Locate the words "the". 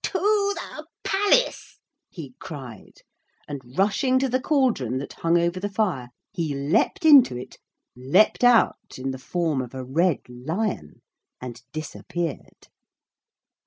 0.17-0.87, 4.27-4.39, 5.59-5.69, 9.11-9.19